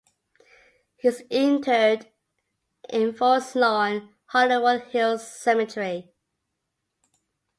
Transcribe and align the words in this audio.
He 0.95 1.09
is 1.09 1.21
interred 1.29 2.07
in 2.89 3.13
Forest 3.13 3.55
Lawn- 3.55 4.15
Hollywood 4.31 4.81
Hills 4.87 5.31
Cemetery. 5.31 6.11